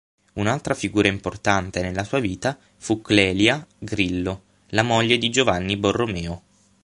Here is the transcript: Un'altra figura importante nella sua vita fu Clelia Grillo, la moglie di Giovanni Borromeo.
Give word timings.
Un'altra 0.33 0.73
figura 0.73 1.09
importante 1.09 1.83
nella 1.83 2.03
sua 2.03 2.17
vita 2.17 2.57
fu 2.77 3.03
Clelia 3.03 3.63
Grillo, 3.77 4.41
la 4.69 4.81
moglie 4.81 5.19
di 5.19 5.29
Giovanni 5.29 5.77
Borromeo. 5.77 6.41